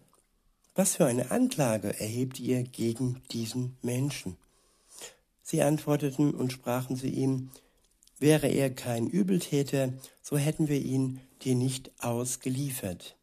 was 0.79 0.95
für 0.95 1.07
eine 1.07 1.33
Anklage 1.33 1.99
erhebt 1.99 2.39
ihr 2.39 2.63
gegen 2.63 3.21
diesen 3.33 3.77
Menschen? 3.83 4.37
Sie 5.43 5.61
antworteten 5.61 6.33
und 6.33 6.53
sprachen 6.53 6.97
zu 6.97 7.09
ihm, 7.09 7.51
wäre 8.21 8.47
er 8.47 8.71
kein 8.71 9.09
Übeltäter, 9.09 9.93
so 10.23 10.39
hätten 10.39 10.69
wir 10.69 10.81
ihn 10.81 11.21
dir 11.43 11.57
nicht 11.57 11.91
ausgeliefert. 11.99 13.17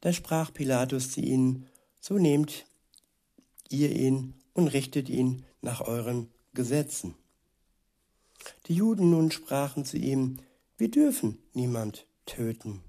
Da 0.00 0.12
sprach 0.12 0.52
Pilatus 0.52 1.12
zu 1.12 1.20
ihnen, 1.20 1.68
so 2.00 2.18
nehmt 2.18 2.66
ihr 3.68 3.94
ihn 3.94 4.34
und 4.52 4.66
richtet 4.66 5.08
ihn 5.08 5.44
nach 5.60 5.82
euren 5.82 6.32
Gesetzen. 6.52 7.14
Die 8.66 8.74
Juden 8.74 9.10
nun 9.10 9.30
sprachen 9.30 9.84
zu 9.84 9.98
ihm, 9.98 10.40
wir 10.78 10.90
dürfen 10.90 11.38
niemand 11.52 12.06
töten. 12.26 12.82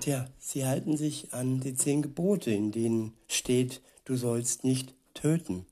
Tja, 0.00 0.26
sie 0.38 0.66
halten 0.66 0.96
sich 0.96 1.32
an 1.32 1.60
die 1.60 1.74
zehn 1.74 2.02
Gebote, 2.02 2.50
in 2.50 2.72
denen 2.72 3.14
steht, 3.28 3.80
du 4.04 4.16
sollst 4.16 4.64
nicht 4.64 4.94
töten. 5.14 5.66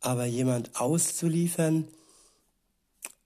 Aber 0.00 0.24
jemand 0.26 0.80
auszuliefern, 0.80 1.88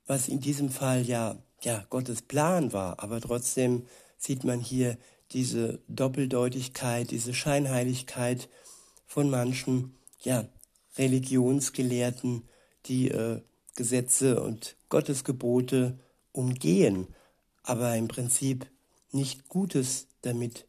was 0.06 0.28
in 0.28 0.40
diesem 0.40 0.70
Fall 0.70 1.02
ja, 1.02 1.36
ja 1.62 1.84
Gottes 1.90 2.22
Plan 2.22 2.72
war, 2.72 3.02
aber 3.02 3.20
trotzdem 3.20 3.86
sieht 4.18 4.44
man 4.44 4.60
hier 4.60 4.96
diese 5.32 5.80
Doppeldeutigkeit, 5.88 7.10
diese 7.10 7.34
Scheinheiligkeit 7.34 8.48
von 9.06 9.30
manchen, 9.30 9.94
ja, 10.20 10.46
Religionsgelehrten, 10.98 12.48
die 12.86 13.10
äh, 13.10 13.40
Gesetze 13.76 14.42
und 14.42 14.76
Gottes 14.88 15.24
Gebote 15.24 15.98
umgehen, 16.32 17.06
aber 17.62 17.96
im 17.96 18.08
Prinzip 18.08 18.66
nicht 19.12 19.48
Gutes 19.48 20.06
damit, 20.22 20.66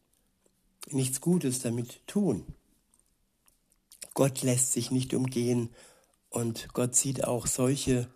nichts 0.90 1.20
Gutes 1.20 1.60
damit 1.60 2.06
tun. 2.06 2.44
Gott 4.14 4.42
lässt 4.42 4.72
sich 4.72 4.90
nicht 4.90 5.12
umgehen 5.14 5.70
und 6.30 6.72
Gott 6.72 6.94
sieht 6.94 7.24
auch 7.24 7.46
solche 7.46 8.08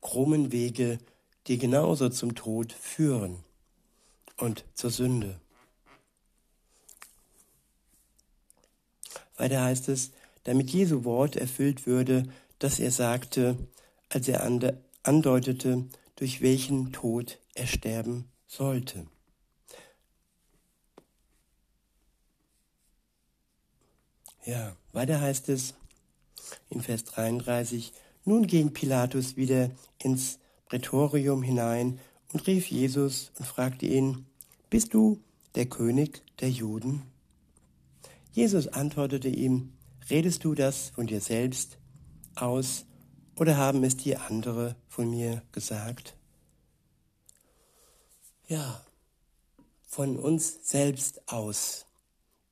krummen 0.00 0.50
Wege, 0.52 0.98
die 1.46 1.58
genauso 1.58 2.08
zum 2.08 2.34
Tod 2.34 2.72
führen 2.72 3.44
und 4.36 4.64
zur 4.74 4.90
Sünde. 4.90 5.40
Weiter 9.36 9.62
heißt 9.62 9.88
es, 9.88 10.12
damit 10.44 10.70
Jesu 10.70 11.04
Wort 11.04 11.36
erfüllt 11.36 11.86
würde, 11.86 12.24
dass 12.58 12.78
er 12.78 12.90
sagte, 12.90 13.56
als 14.08 14.28
er 14.28 14.42
andeutete, 15.02 15.88
durch 16.16 16.40
welchen 16.40 16.92
Tod 16.92 17.38
er 17.54 17.66
sterben 17.66 18.28
sollte. 18.46 19.06
Ja, 24.46 24.76
weiter 24.92 25.22
heißt 25.22 25.48
es 25.48 25.74
in 26.68 26.82
Vers 26.82 27.04
33, 27.04 27.92
nun 28.26 28.46
ging 28.46 28.74
Pilatus 28.74 29.36
wieder 29.36 29.70
ins 29.98 30.38
Prätorium 30.66 31.42
hinein 31.42 31.98
und 32.32 32.46
rief 32.46 32.66
Jesus 32.66 33.32
und 33.38 33.46
fragte 33.46 33.86
ihn, 33.86 34.26
bist 34.68 34.92
du 34.92 35.18
der 35.54 35.66
König 35.66 36.22
der 36.40 36.50
Juden? 36.50 37.02
Jesus 38.32 38.68
antwortete 38.68 39.28
ihm, 39.28 39.72
redest 40.10 40.44
du 40.44 40.54
das 40.54 40.90
von 40.90 41.06
dir 41.06 41.22
selbst 41.22 41.78
aus 42.34 42.84
oder 43.36 43.56
haben 43.56 43.82
es 43.82 43.96
dir 43.96 44.22
andere 44.22 44.76
von 44.88 45.08
mir 45.08 45.42
gesagt? 45.52 46.16
Ja, 48.46 48.84
von 49.86 50.18
uns 50.18 50.68
selbst 50.68 51.32
aus. 51.32 51.86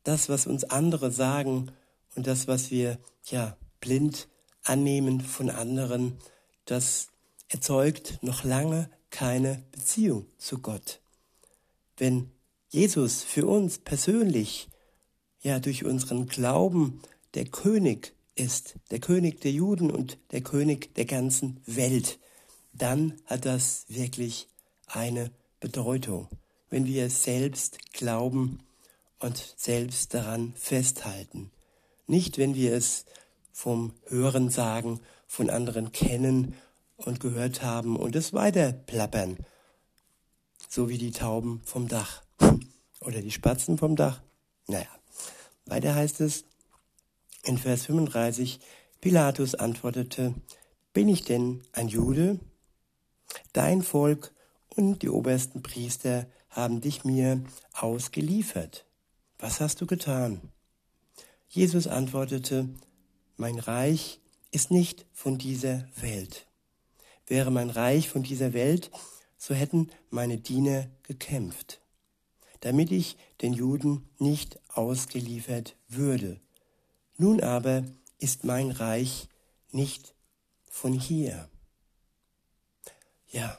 Das, 0.05 0.31
was 0.31 0.47
uns 0.47 0.65
andere 0.65 1.11
sagen 1.11 1.71
und 2.15 2.27
das, 2.27 2.49
was 2.49 2.71
wir 2.71 2.99
ja 3.25 3.57
blind 3.81 4.29
annehmen 4.63 5.21
von 5.21 5.51
anderen, 5.51 6.19
das 6.65 7.09
erzeugt 7.49 8.19
noch 8.23 8.45
lange 8.45 8.89
keine 9.11 9.63
Beziehung 9.73 10.27
zu 10.39 10.59
Gott. 10.59 11.01
Wenn 11.97 12.31
Jesus 12.71 13.23
für 13.23 13.47
uns 13.47 13.79
persönlich 13.79 14.69
ja 15.43 15.59
durch 15.59 15.85
unseren 15.85 16.27
Glauben 16.27 17.03
der 17.35 17.45
König 17.45 18.15
ist, 18.35 18.77
der 18.91 19.01
König 19.01 19.41
der 19.41 19.53
Juden 19.53 19.91
und 19.91 20.19
der 20.31 20.41
König 20.41 20.95
der 20.95 21.05
ganzen 21.05 21.61
Welt, 21.67 22.19
dann 22.73 23.21
hat 23.27 23.45
das 23.45 23.85
wirklich 23.89 24.49
eine 24.87 25.31
Bedeutung, 25.61 26.29
wenn 26.71 26.87
wir 26.87 27.11
selbst 27.11 27.93
glauben 27.93 28.61
und 29.19 29.55
selbst 29.57 30.15
daran 30.15 30.55
festhalten. 30.57 31.51
Nicht, 32.07 32.39
wenn 32.39 32.55
wir 32.55 32.75
es 32.75 33.05
vom 33.53 33.93
Hören 34.07 34.51
sagen, 34.51 35.01
von 35.27 35.51
anderen 35.51 35.93
kennen 35.93 36.55
und 36.97 37.21
gehört 37.21 37.63
haben 37.63 37.97
und 37.97 38.17
es 38.17 38.33
weiter 38.33 38.73
plappern, 38.73 39.39
so 40.69 40.89
wie 40.89 40.99
die 40.99 41.11
Tauben 41.11 41.63
vom 41.65 41.89
Dach 41.89 42.23
oder 43.01 43.21
die 43.21 43.31
Spatzen 43.31 43.79
vom 43.79 43.97
Dach. 43.97 44.23
Naja, 44.67 44.89
weiter 45.67 45.95
heißt 45.95 46.21
es 46.21 46.45
in 47.45 47.59
Vers 47.59 47.87
35, 47.87 48.61
Pilatus 49.01 49.55
antwortete, 49.55 50.35
bin 50.93 51.09
ich 51.09 51.25
denn 51.25 51.63
ein 51.73 51.89
Jude? 51.89 52.39
Dein 53.53 53.83
Volk 53.83 54.33
und 54.69 55.03
die 55.03 55.09
obersten 55.09 55.63
Priester 55.63 56.27
haben 56.51 56.81
dich 56.81 57.05
mir 57.05 57.43
ausgeliefert. 57.73 58.85
Was 59.39 59.61
hast 59.61 59.81
du 59.81 59.87
getan? 59.87 60.41
Jesus 61.55 61.87
antwortete, 61.87 62.67
mein 63.37 63.59
Reich 63.59 64.21
ist 64.53 64.71
nicht 64.71 65.05
von 65.13 65.37
dieser 65.37 65.87
Welt. 65.97 66.47
Wäre 67.27 67.51
mein 67.51 67.69
Reich 67.69 68.09
von 68.09 68.23
dieser 68.23 68.55
Welt, 68.55 68.91
so 69.37 69.55
hätten 69.55 69.91
meine 70.09 70.39
Diener 70.39 70.89
gekämpft, 71.03 71.83
damit 72.61 72.91
ich 72.91 73.19
den 73.43 73.53
Juden 73.53 74.09
nicht 74.19 74.61
ausgeliefert 74.71 75.77
würde. 75.89 76.41
Nun 77.19 77.43
aber 77.43 77.85
ist 78.17 78.45
mein 78.45 78.71
Reich 78.71 79.29
nicht 79.73 80.15
von 80.71 80.95
hier. 80.95 81.51
Ja, 83.31 83.59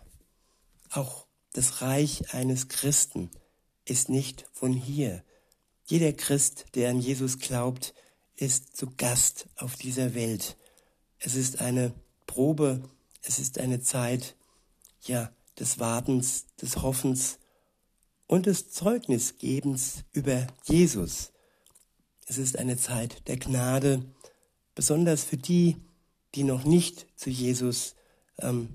auch 0.89 1.27
das 1.51 1.83
Reich 1.83 2.33
eines 2.33 2.69
Christen 2.69 3.29
ist 3.85 4.09
nicht 4.09 4.47
von 4.51 4.73
hier. 4.73 5.23
Jeder 5.85 6.13
Christ, 6.13 6.65
der 6.75 6.89
an 6.89 6.99
Jesus 6.99 7.39
glaubt, 7.39 7.93
ist 8.35 8.75
zu 8.75 8.87
Gast 8.97 9.47
auf 9.57 9.75
dieser 9.75 10.15
Welt. 10.15 10.57
Es 11.19 11.35
ist 11.35 11.61
eine 11.61 11.93
Probe, 12.25 12.81
es 13.21 13.39
ist 13.39 13.59
eine 13.59 13.81
Zeit, 13.81 14.35
ja, 15.01 15.31
des 15.59 15.79
Wartens, 15.79 16.45
des 16.61 16.81
Hoffens 16.81 17.37
und 18.27 18.45
des 18.45 18.71
Zeugnisgebens 18.71 20.03
über 20.13 20.47
Jesus. 20.63 21.31
Es 22.25 22.37
ist 22.37 22.57
eine 22.57 22.77
Zeit 22.77 23.27
der 23.27 23.37
Gnade, 23.37 24.03
besonders 24.75 25.23
für 25.23 25.37
die, 25.37 25.77
die 26.35 26.43
noch 26.43 26.63
nicht 26.63 27.05
zu 27.15 27.29
Jesus, 27.29 27.95
ähm, 28.39 28.69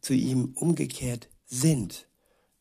zu 0.00 0.12
ihm 0.12 0.52
umgekehrt 0.56 1.28
sind. 1.46 2.06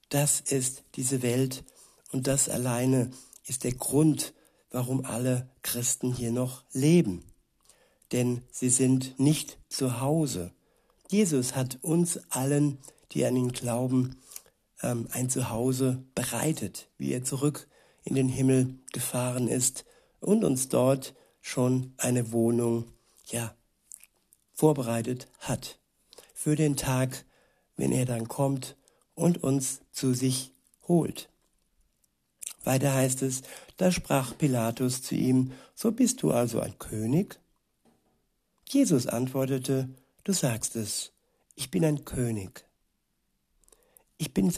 Das 0.10 0.40
ist 0.40 0.84
diese 0.96 1.22
Welt 1.22 1.64
und 2.12 2.28
das 2.28 2.50
alleine 2.50 3.12
ist 3.50 3.64
der 3.64 3.74
Grund, 3.74 4.34
warum 4.72 5.04
alle 5.06 5.50
Christen 5.64 6.14
hier 6.14 6.32
noch 6.32 6.64
leben. 6.72 7.24
Denn 8.12 8.44
sie 8.52 8.70
sind 8.70 9.20
nicht 9.20 9.58
zu 9.68 10.00
Hause. 10.00 10.54
Jesus 11.10 11.56
hat 11.56 11.80
uns 11.82 12.20
allen, 12.30 12.78
die 13.12 13.26
an 13.26 13.36
ihn 13.36 13.52
glauben, 13.52 14.18
ähm, 14.82 15.08
ein 15.12 15.30
Zuhause 15.30 16.04
bereitet, 16.16 16.90
wie 16.98 17.12
er 17.12 17.24
zurück 17.24 17.68
in 18.04 18.16
den 18.16 18.30
Himmel 18.30 18.76
gefahren 18.94 19.48
ist 19.48 19.86
und 20.20 20.44
uns 20.44 20.70
dort 20.70 21.16
schon 21.42 21.94
eine 21.98 22.32
Wohnung, 22.32 22.86
ja, 23.26 23.56
vorbereitet 24.54 25.28
hat. 25.40 25.80
Für 26.34 26.56
den 26.56 26.78
Tag, 26.78 27.26
wenn 27.76 27.92
er 27.92 28.06
dann 28.06 28.28
kommt 28.28 28.78
und 29.16 29.44
uns 29.44 29.82
zu 29.92 30.14
sich 30.14 30.54
holt. 30.88 31.29
Weiter 32.64 32.94
heißt 32.94 33.22
es, 33.22 33.44
da 33.78 33.92
sprach 33.92 34.38
Pilatus 34.38 35.02
zu 35.02 35.16
ihm, 35.16 35.52
so 35.76 35.92
bist 35.92 36.22
du 36.22 36.32
also 36.32 36.60
ein 36.60 36.78
König? 36.78 37.40
Jesus 38.68 39.08
antwortete, 39.08 39.90
du 40.24 40.34
sagst 40.34 40.76
es, 40.76 41.12
ich 41.56 41.72
bin 41.72 41.84
ein 41.84 42.06
König. 42.06 42.66
Ich 44.18 44.34
bin, 44.34 44.54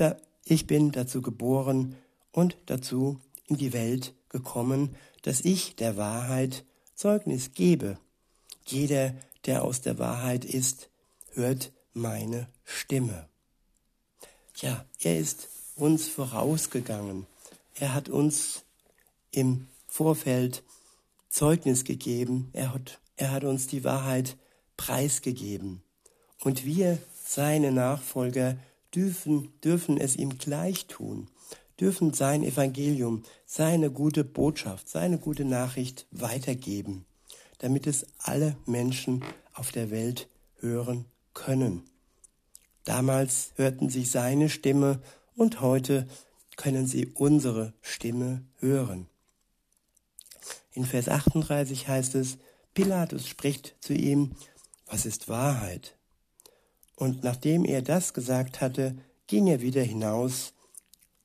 ich 0.46 0.68
bin 0.68 0.92
dazu 0.92 1.22
geboren 1.22 1.96
und 2.32 2.58
dazu 2.66 3.20
in 3.48 3.58
die 3.58 3.74
Welt 3.74 4.14
gekommen, 4.30 4.96
dass 5.22 5.42
ich 5.42 5.76
der 5.76 5.98
Wahrheit 5.98 6.66
Zeugnis 6.96 7.54
gebe. 7.54 7.98
Jeder, 8.66 9.14
der 9.46 9.64
aus 9.64 9.82
der 9.82 10.00
Wahrheit 10.00 10.46
ist, 10.46 10.90
hört 11.34 11.72
meine 11.94 12.48
Stimme. 12.64 13.28
Ja, 14.58 14.86
er 15.00 15.20
ist 15.20 15.50
uns 15.76 16.08
vorausgegangen. 16.08 17.26
Er 17.82 17.96
hat 17.96 18.10
uns 18.10 18.64
im 19.32 19.68
Vorfeld 19.88 20.64
Zeugnis 21.30 21.84
gegeben. 21.84 22.52
Er 22.54 22.76
hat, 22.76 23.00
er 23.16 23.32
hat 23.32 23.44
uns 23.44 23.66
die 23.66 23.84
Wahrheit 23.84 24.38
preisgegeben. 24.78 25.82
Und 26.44 26.64
wir, 26.64 27.00
seine 27.26 27.72
Nachfolger, 27.72 28.56
dürfen, 28.94 29.52
dürfen 29.64 29.98
es 29.98 30.16
ihm 30.16 30.38
gleich 30.38 30.86
tun, 30.86 31.28
dürfen 31.80 32.14
sein 32.14 32.44
Evangelium, 32.44 33.24
seine 33.48 33.90
gute 33.90 34.24
Botschaft, 34.24 34.88
seine 34.88 35.18
gute 35.18 35.44
Nachricht 35.44 36.06
weitergeben, 36.12 37.06
damit 37.58 37.88
es 37.88 38.06
alle 38.20 38.56
Menschen 38.68 39.24
auf 39.56 39.72
der 39.72 39.90
Welt 39.90 40.28
hören 40.60 41.06
können. 41.34 41.82
Damals 42.84 43.54
hörten 43.56 43.90
sie 43.90 44.06
seine 44.06 44.50
Stimme 44.50 45.02
und 45.36 45.62
heute 45.62 46.08
können 46.62 46.86
sie 46.86 47.08
unsere 47.08 47.74
Stimme 47.82 48.46
hören. 48.60 49.08
In 50.74 50.86
Vers 50.86 51.10
38 51.10 51.88
heißt 51.88 52.14
es, 52.14 52.38
Pilatus 52.76 53.28
spricht 53.28 53.76
zu 53.80 53.94
ihm, 53.94 54.36
was 54.86 55.08
ist 55.08 55.28
Wahrheit? 55.28 55.98
Und 56.96 57.24
nachdem 57.24 57.66
er 57.66 57.82
das 57.82 58.14
gesagt 58.14 58.62
hatte, 58.62 58.96
ging 59.26 59.48
er 59.48 59.62
wieder 59.62 59.82
hinaus 59.82 60.54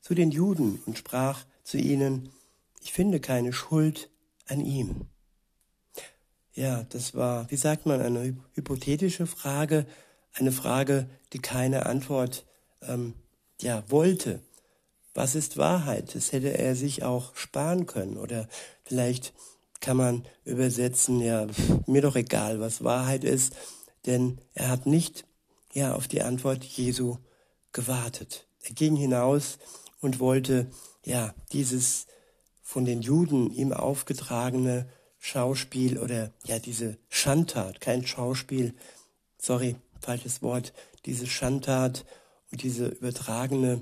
zu 0.00 0.14
den 0.14 0.30
Juden 0.30 0.80
und 0.86 0.96
sprach 0.96 1.44
zu 1.64 1.76
ihnen, 1.76 2.30
ich 2.80 2.94
finde 2.94 3.20
keine 3.20 3.52
Schuld 3.52 4.08
an 4.46 4.62
ihm. 4.62 5.02
Ja, 6.54 6.84
das 6.84 7.14
war, 7.14 7.50
wie 7.50 7.56
sagt 7.56 7.84
man, 7.84 8.00
eine 8.00 8.38
hypothetische 8.54 9.26
Frage, 9.26 9.84
eine 10.32 10.50
Frage, 10.50 11.10
die 11.34 11.40
keine 11.40 11.84
Antwort 11.84 12.46
ähm, 12.80 13.12
ja, 13.60 13.84
wollte. 13.90 14.40
Was 15.16 15.34
ist 15.34 15.56
Wahrheit? 15.56 16.14
Das 16.14 16.32
hätte 16.32 16.58
er 16.58 16.76
sich 16.76 17.02
auch 17.02 17.34
sparen 17.34 17.86
können. 17.86 18.18
Oder 18.18 18.48
vielleicht 18.84 19.32
kann 19.80 19.96
man 19.96 20.28
übersetzen, 20.44 21.22
ja, 21.22 21.46
mir 21.86 22.02
doch 22.02 22.16
egal, 22.16 22.60
was 22.60 22.84
Wahrheit 22.84 23.24
ist, 23.24 23.56
denn 24.04 24.38
er 24.52 24.68
hat 24.68 24.84
nicht 24.84 25.24
ja 25.72 25.94
auf 25.94 26.06
die 26.06 26.20
Antwort 26.20 26.64
Jesu 26.64 27.16
gewartet. 27.72 28.46
Er 28.60 28.74
ging 28.74 28.94
hinaus 28.94 29.56
und 30.00 30.20
wollte 30.20 30.70
ja 31.02 31.34
dieses 31.50 32.06
von 32.62 32.84
den 32.84 33.00
Juden 33.00 33.50
ihm 33.50 33.72
aufgetragene 33.72 34.86
Schauspiel 35.18 35.98
oder 35.98 36.30
ja 36.44 36.58
diese 36.58 36.98
Schandtat, 37.08 37.80
kein 37.80 38.06
Schauspiel, 38.06 38.74
sorry, 39.38 39.76
falsches 39.98 40.42
Wort, 40.42 40.74
diese 41.06 41.26
Schandtat 41.26 42.04
und 42.52 42.62
diese 42.62 42.88
übertragene 42.88 43.80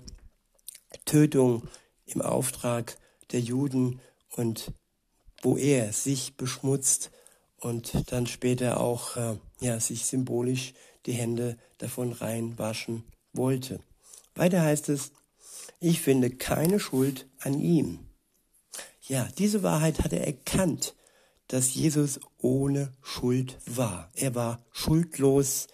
Tötung 1.04 1.68
im 2.06 2.22
Auftrag 2.22 2.96
der 3.32 3.40
Juden 3.40 4.00
und 4.36 4.72
wo 5.42 5.56
er 5.56 5.92
sich 5.92 6.36
beschmutzt 6.36 7.10
und 7.58 8.10
dann 8.12 8.26
später 8.26 8.80
auch 8.80 9.16
äh, 9.16 9.36
ja, 9.60 9.80
sich 9.80 10.06
symbolisch 10.06 10.74
die 11.06 11.12
Hände 11.12 11.58
davon 11.78 12.12
reinwaschen 12.12 13.04
wollte. 13.32 13.80
Weiter 14.34 14.62
heißt 14.62 14.88
es, 14.88 15.12
ich 15.80 16.00
finde 16.00 16.30
keine 16.30 16.80
Schuld 16.80 17.26
an 17.40 17.60
ihm. 17.60 18.00
Ja, 19.02 19.28
diese 19.38 19.62
Wahrheit 19.62 20.00
hat 20.00 20.12
er 20.12 20.26
erkannt, 20.26 20.94
dass 21.48 21.74
Jesus 21.74 22.20
ohne 22.38 22.92
Schuld 23.02 23.58
war. 23.66 24.10
Er 24.14 24.34
war 24.34 24.64
schuldlos 24.72 25.68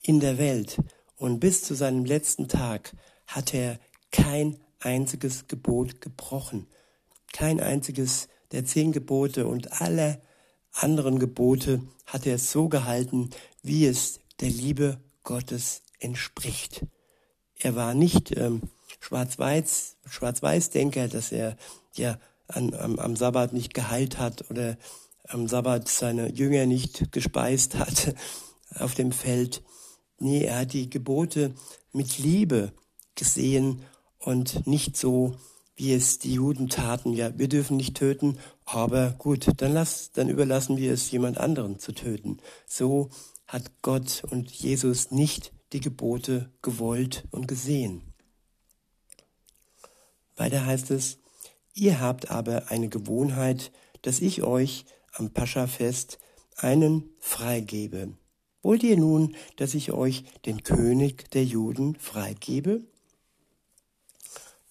in 0.00 0.20
der 0.20 0.38
Welt 0.38 0.78
und 1.16 1.38
bis 1.38 1.62
zu 1.62 1.74
seinem 1.74 2.04
letzten 2.04 2.48
Tag 2.48 2.96
hat 3.26 3.52
er 3.54 3.78
kein 4.12 4.58
einziges 4.78 5.48
Gebot 5.48 6.00
gebrochen. 6.00 6.66
Kein 7.32 7.60
einziges 7.60 8.28
der 8.52 8.64
zehn 8.64 8.92
Gebote 8.92 9.46
und 9.46 9.80
alle 9.80 10.20
anderen 10.72 11.18
Gebote 11.18 11.82
hat 12.06 12.26
er 12.26 12.38
so 12.38 12.68
gehalten, 12.68 13.30
wie 13.62 13.86
es 13.86 14.20
der 14.40 14.50
Liebe 14.50 15.00
Gottes 15.24 15.82
entspricht. 15.98 16.84
Er 17.58 17.74
war 17.76 17.94
nicht 17.94 18.36
ähm, 18.36 18.62
schwarz-weiß, 19.00 19.96
schwarz-weiß-Denker, 20.06 21.08
dass 21.08 21.32
er 21.32 21.56
ja 21.94 22.18
an, 22.48 22.74
am, 22.74 22.98
am 22.98 23.16
Sabbat 23.16 23.52
nicht 23.52 23.72
geheilt 23.72 24.18
hat 24.18 24.50
oder 24.50 24.76
am 25.28 25.48
Sabbat 25.48 25.88
seine 25.88 26.30
Jünger 26.32 26.66
nicht 26.66 27.12
gespeist 27.12 27.76
hat 27.76 28.14
auf 28.74 28.94
dem 28.94 29.12
Feld. 29.12 29.62
Nee, 30.18 30.44
er 30.44 30.60
hat 30.60 30.72
die 30.72 30.90
Gebote 30.90 31.54
mit 31.92 32.18
Liebe 32.18 32.72
gesehen 33.14 33.82
und 34.24 34.66
nicht 34.66 34.96
so, 34.96 35.36
wie 35.74 35.92
es 35.92 36.18
die 36.18 36.34
Juden 36.34 36.68
taten. 36.68 37.12
Ja, 37.12 37.36
wir 37.38 37.48
dürfen 37.48 37.76
nicht 37.76 37.96
töten, 37.96 38.38
aber 38.64 39.10
gut, 39.18 39.46
dann 39.56 39.72
lass, 39.72 40.12
dann 40.12 40.28
überlassen 40.28 40.76
wir 40.76 40.92
es 40.92 41.10
jemand 41.10 41.38
anderen 41.38 41.78
zu 41.78 41.92
töten. 41.92 42.38
So 42.66 43.10
hat 43.46 43.70
Gott 43.82 44.22
und 44.30 44.50
Jesus 44.50 45.10
nicht 45.10 45.52
die 45.72 45.80
Gebote 45.80 46.50
gewollt 46.62 47.24
und 47.30 47.48
gesehen. 47.48 48.02
Weiter 50.36 50.64
heißt 50.64 50.90
es, 50.90 51.18
ihr 51.74 52.00
habt 52.00 52.30
aber 52.30 52.70
eine 52.70 52.88
Gewohnheit, 52.88 53.72
dass 54.02 54.20
ich 54.20 54.42
euch 54.42 54.84
am 55.12 55.30
Paschafest 55.30 56.18
einen 56.56 57.10
freigebe. 57.18 58.14
Wollt 58.62 58.82
ihr 58.82 58.96
nun, 58.96 59.36
dass 59.56 59.74
ich 59.74 59.92
euch 59.92 60.24
den 60.46 60.62
König 60.62 61.30
der 61.32 61.44
Juden 61.44 61.96
freigebe? 61.96 62.82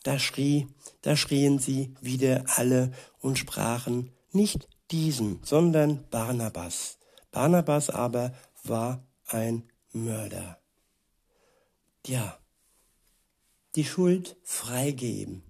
Da 0.04 0.18
schrie, 0.18 0.68
da 1.02 1.16
schrien 1.16 1.60
sie 1.60 1.94
wieder 2.02 2.46
alle 2.56 2.92
und 3.20 3.38
sprachen 3.38 4.12
nicht 4.32 4.68
diesen, 4.90 5.40
sondern 5.44 6.08
Barnabas. 6.10 6.98
Barnabas 7.32 7.90
aber 7.90 8.34
war 8.64 9.06
ein 9.28 9.64
Mörder. 9.94 10.60
Ja, 12.06 12.38
die 13.76 13.86
Schuld 13.86 14.36
freigeben. 14.44 15.44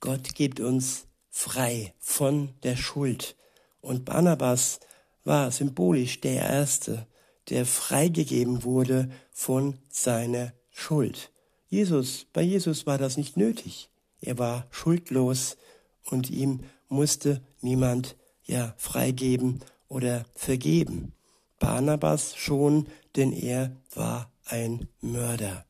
Gott 0.00 0.34
gibt 0.34 0.60
uns 0.60 1.06
frei 1.28 1.94
von 1.98 2.54
der 2.62 2.76
Schuld. 2.76 3.36
Und 3.80 4.04
Barnabas 4.04 4.80
war 5.24 5.50
symbolisch 5.50 6.20
der 6.20 6.42
Erste, 6.42 7.06
der 7.48 7.66
freigegeben 7.66 8.62
wurde 8.62 9.10
von 9.32 9.78
seiner 9.88 10.52
Schuld. 10.70 11.31
Jesus, 11.72 12.26
bei 12.34 12.42
Jesus 12.42 12.84
war 12.84 12.98
das 12.98 13.16
nicht 13.16 13.38
nötig. 13.38 13.88
Er 14.20 14.38
war 14.38 14.66
schuldlos 14.70 15.56
und 16.04 16.28
ihm 16.28 16.64
musste 16.90 17.40
niemand 17.62 18.14
ja 18.44 18.74
freigeben 18.76 19.60
oder 19.88 20.26
vergeben. 20.34 21.14
Barnabas 21.58 22.36
schon, 22.36 22.88
denn 23.16 23.32
er 23.32 23.74
war 23.94 24.30
ein 24.44 24.86
Mörder. 25.00 25.64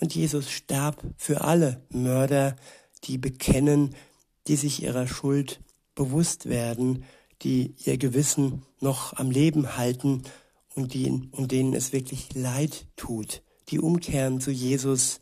Und 0.00 0.14
Jesus 0.14 0.50
starb 0.50 0.96
für 1.18 1.42
alle 1.42 1.82
Mörder, 1.90 2.56
die 3.04 3.18
bekennen, 3.18 3.94
die 4.46 4.56
sich 4.56 4.82
ihrer 4.82 5.06
Schuld 5.06 5.60
bewusst 5.94 6.48
werden, 6.48 7.04
die 7.42 7.74
ihr 7.84 7.98
Gewissen 7.98 8.62
noch 8.80 9.12
am 9.18 9.30
Leben 9.30 9.76
halten 9.76 10.22
und, 10.74 10.94
die, 10.94 11.28
und 11.32 11.52
denen 11.52 11.74
es 11.74 11.92
wirklich 11.92 12.34
leid 12.34 12.86
tut 12.96 13.42
die 13.68 13.78
umkehren 13.78 14.40
zu 14.40 14.50
Jesus 14.50 15.20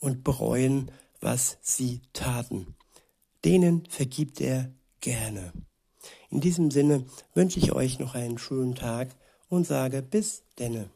und 0.00 0.24
bereuen, 0.24 0.90
was 1.20 1.58
sie 1.62 2.02
taten. 2.12 2.74
Denen 3.44 3.86
vergibt 3.86 4.40
er 4.40 4.72
gerne. 5.00 5.52
In 6.30 6.40
diesem 6.40 6.70
Sinne 6.70 7.06
wünsche 7.34 7.58
ich 7.58 7.72
euch 7.72 7.98
noch 7.98 8.14
einen 8.14 8.38
schönen 8.38 8.74
Tag 8.74 9.08
und 9.48 9.66
sage 9.66 10.02
bis 10.02 10.42
denne. 10.58 10.90